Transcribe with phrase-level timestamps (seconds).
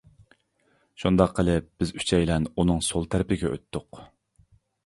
[1.03, 4.05] شۇنداق قىلىپ بىز ئۈچەيلەن ئۇنىڭ سول تەرىپىگە ئۆتتۇق.